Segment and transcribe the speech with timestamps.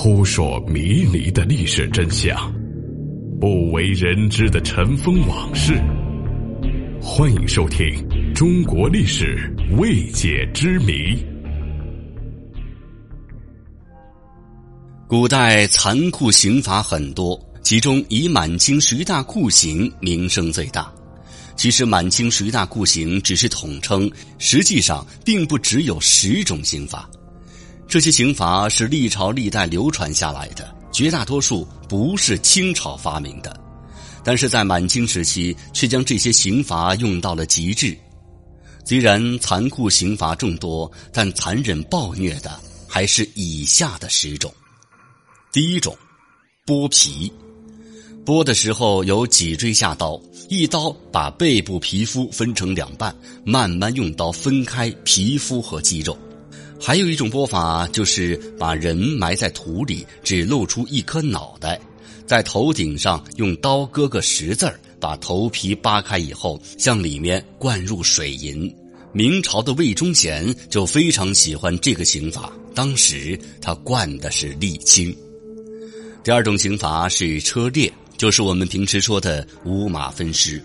[0.00, 2.54] 扑朔迷离的历史真相，
[3.40, 5.74] 不为人知的尘封往事。
[7.02, 7.84] 欢迎收听
[8.32, 10.92] 《中国历史未解之谜》。
[15.08, 20.88] 古代残酷刑罚很多，其中以满清十大酷刑名声最大。
[21.56, 24.08] 其实，满清十大酷刑只是统称，
[24.38, 27.10] 实际上并不只有十种刑罚。
[27.88, 33.58] 这些刑罚是历朝历代流传下来的，绝大多数不是清朝发明的，
[34.22, 37.96] 但是在满清时期却将这些刑罚用到了极致。
[38.84, 44.52] 虽然残酷刑罚众多，但残忍暴虐的还是以下的十种。
[45.50, 45.96] 第一种，
[46.66, 47.32] 剥皮。
[48.22, 53.16] 剥的时候由脊椎下刀，一刀把背部皮肤分成两半，
[53.46, 56.14] 慢慢用刀分开皮肤和肌肉。
[56.80, 61.78] 还有一种剥法，就是把人埋在土里，只露出一颗脑袋，
[62.26, 68.72] 在头顶上用刀割个十字儿，把头皮扒开以后，向里面灌入水银。
[69.12, 75.14] 明朝的魏忠贤就非常喜欢这个刑法，当时他灌的是沥青。
[76.22, 80.62] 第二种刑罚是车裂，就是我们平时说的五马分尸。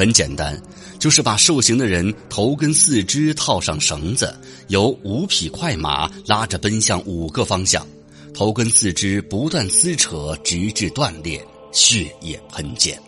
[0.00, 0.58] 很简单，
[0.98, 4.34] 就是把受刑的人头跟四肢套上绳子，
[4.68, 7.86] 由五匹快马拉着奔向五个方向，
[8.32, 12.98] 头跟四肢不断撕扯，直至断裂，血液喷溅。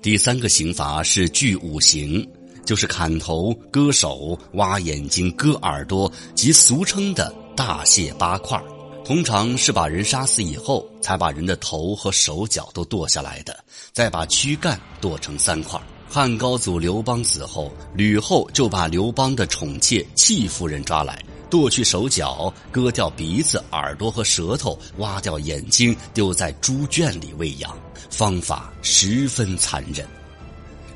[0.00, 2.24] 第三个刑罚是锯五刑，
[2.64, 8.62] 就是砍头、割手、挖眼睛、割耳朵，即俗称的大卸八块。
[9.04, 13.54] 通常是把人杀死以后，才把人的头和手脚都剁下来的，
[13.92, 15.78] 再把躯干剁成三块。
[16.08, 27.76] 汉高祖刘邦死后，吕后就把刘邦的宠妾戚夫人抓来，剁去手脚，割掉鼻子、耳朵和舌头，挖掉眼睛，丢在猪圈里喂养，
[28.08, 30.06] 方法十分残忍。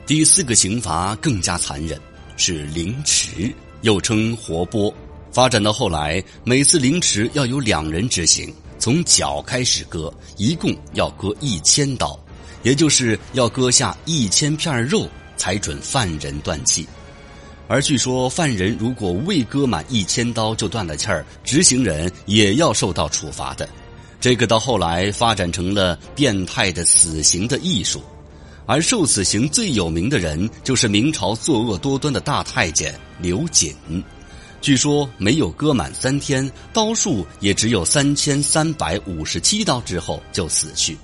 [0.06, 2.00] 第四个刑罚更加残忍，
[2.38, 3.53] 是凌迟，
[3.83, 4.91] 又称活剥。
[5.31, 12.19] 发展到后来，每次凌迟要有两人执行，从脚开始割，一共要割一千刀，
[12.62, 15.06] 也就是要割下一千片肉
[15.37, 16.89] 才准犯人断气。
[17.69, 23.69] 而据说犯人如果未割满一千刀就断了气儿，执行人也要受到处罚的。
[24.21, 28.03] 这个到后来发展成了变态的死刑的艺术，
[28.66, 33.72] 而受死刑最有名的人就是明朝作恶多端的大太监刘瑾。
[34.61, 40.97] 据说没有割满三天，刀数也只有三千三百五十七刀之后就死去。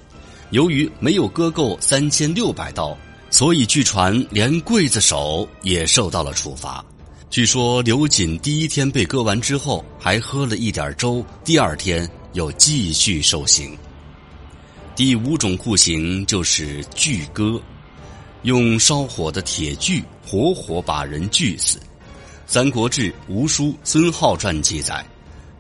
[0.51, 2.97] 由于没有割够三千六百刀，
[3.31, 6.85] 所以据传连刽子手也受到了处罚。
[7.31, 13.77] 据说刘瑾第一天被割完之后，还喝了一点粥，第二天又继续受刑。
[14.95, 17.61] 第五种酷刑就是锯割，
[18.43, 21.79] 用烧火的铁锯活活把人锯死。
[22.47, 25.05] 《三国志·吴书孙浩传》记载，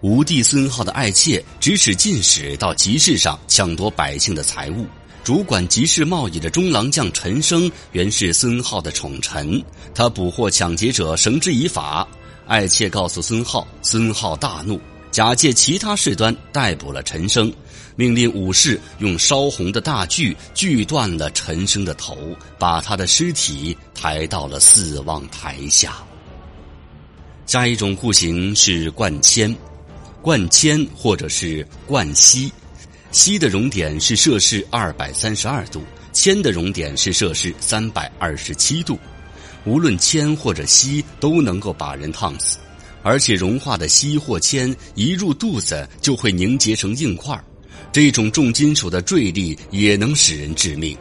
[0.03, 4.87] 吴帝孙浩的爱妾指使进使到集市上抢夺百姓的财物。
[5.25, 9.63] 主管集市贸易的中郎将陈升原是孙浩的宠臣，
[9.95, 12.07] 他捕获抢劫者，绳之以法。
[12.47, 14.79] 爱妾告诉孙浩，孙浩大怒，
[15.11, 17.51] 假借其他事端逮捕了陈升，
[17.97, 25.97] 命令武士用烧红的大锯锯断了陈升的头，把他的尸体抬到了四望台下。
[27.47, 29.55] 下一种酷刑是灌铅，
[30.23, 32.51] 灌铅或者是灌锡，
[33.13, 38.99] 锡的熔点是摄氏二百三十二度，铅的熔点是摄氏三百二十七度。
[39.67, 42.59] 无论铅或者锡都能够把人烫死，
[43.03, 47.39] 而且融化的锡或铅一入肚子就会凝结成硬块
[47.93, 50.97] 这种重金属的坠力也能使人致命。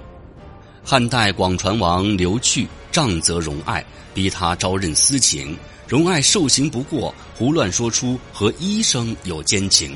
[0.84, 3.84] 汉代广传王刘去杖责荣爱，
[4.14, 5.58] 逼他招认私情。
[5.88, 9.95] 荣爱受刑不过，胡乱说出和医生有奸情，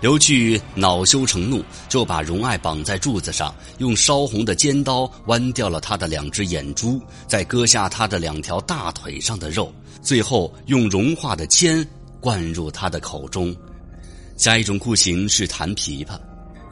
[0.00, 11.86] 刘据恼羞成怒，就把荣爱绑在柱子上，用烧红的尖刀剜掉了他的两只眼珠，再割下他的两条大腿上的肉，最后用融化的铅
[12.20, 13.54] 灌入他的口中。
[14.36, 16.18] 下一种酷刑是弹琵琶，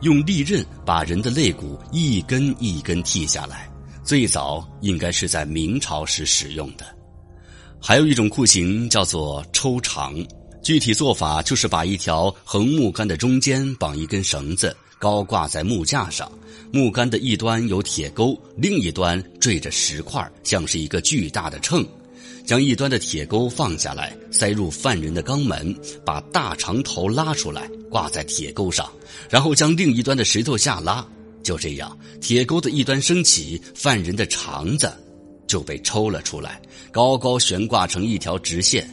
[0.02, 3.68] 用利刃把人的肋骨一根一根剔下来，
[4.04, 6.86] 最早应该是在明朝时使用的。
[7.84, 10.14] 还有一种酷刑叫做抽肠，
[10.62, 16.30] 具体做法就是把一条横木杆的中间绑一根绳子，高挂在木架上，
[16.72, 21.84] 木杆的一端有铁钩，另一端坠着石块，像是一个巨大的秤。
[22.46, 25.74] 将一端的铁钩放下来，塞入犯人的肛门，
[26.04, 28.88] 把大肠头拉出来挂在铁钩上，
[29.28, 31.04] 然后将另一端的石头下拉。
[31.42, 34.92] 就这样，铁钩的一端升起，犯人的肠子
[35.52, 38.88] 就被抽了出来，高高悬挂成一条直线。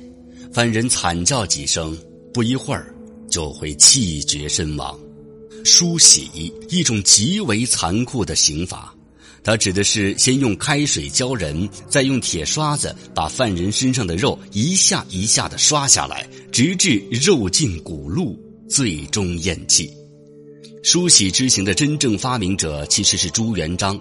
[0.51, 1.97] 犯人惨叫几声，
[2.33, 2.93] 不一会儿
[3.31, 4.99] 就会气绝身亡。
[5.63, 8.93] 梳洗，一种极为残酷的刑罚。
[9.41, 18.37] 它指的是先用开水浇人，再用铁刷子把犯人身上的肉一下一下的刷下来，直至肉尽骨露，
[18.69, 19.89] 最终咽气。
[20.83, 23.97] 梳洗之刑的真正发明者其实是朱元璋。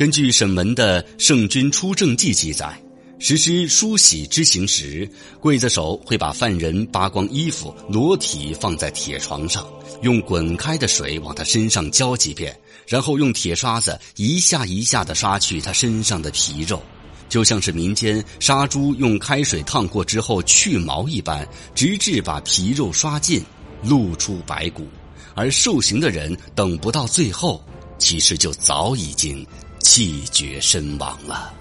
[0.00, 2.74] 根据沈文的《圣君出政记》记载，
[3.18, 5.06] 实施梳洗之刑时，
[5.42, 9.68] 刽子手会把犯人扒光衣服、裸体放在铁床上，
[10.00, 12.58] 用滚开的水往他身上浇几遍。
[12.86, 16.82] 然后用铁刷子一下一下地刷去他身上的皮肉，
[17.28, 23.44] 就像是民间杀猪用开水烫过之后去毛一般，直至把皮肉刷尽，
[23.82, 24.88] 露出白骨。
[25.34, 27.62] 而受刑的人等不到最后，
[27.98, 29.46] 其实就早已经
[29.80, 31.52] 气绝身亡了。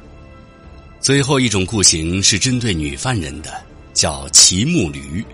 [1.02, 3.52] 最后一种酷刑是针对女犯人的，
[3.94, 5.26] 叫骑木驴。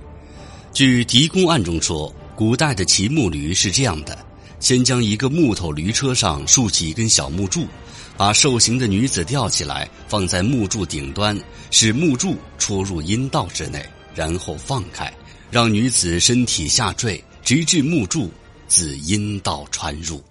[0.72, 4.18] 据狄公案中说，古代的骑木驴是这样的。
[4.60, 7.68] 先将一个木头驴车上竖起一根小木柱，
[8.18, 11.40] 把受刑的女子吊起来，放在木柱顶端，
[11.72, 13.86] 使木柱戳入阴道之内，
[14.16, 15.12] 然后放开，
[15.52, 18.32] 让女子身体下坠，直至木柱
[18.68, 20.24] 自阴道穿入。